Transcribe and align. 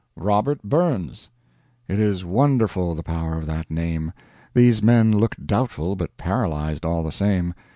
"Robert 0.17 0.63
Burns." 0.63 1.29
It 1.87 1.99
is 1.99 2.25
wonderful 2.25 2.95
the 2.95 3.03
power 3.03 3.37
of 3.37 3.45
that 3.45 3.69
name. 3.69 4.13
These 4.51 4.81
men 4.81 5.11
looked 5.11 5.45
doubtful 5.45 5.95
but 5.95 6.17
paralyzed, 6.17 6.83
all 6.85 7.03
the 7.03 7.11
same. 7.11 7.53